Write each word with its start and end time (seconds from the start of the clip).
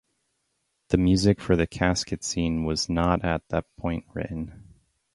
The 0.89 0.97
music 0.97 1.39
for 1.39 1.55
the 1.55 1.67
casket 1.67 2.23
scene 2.23 2.63
was 2.63 2.89
not 2.89 3.23
at 3.23 3.47
that 3.49 3.65
point 3.77 4.05
written. 4.15 4.73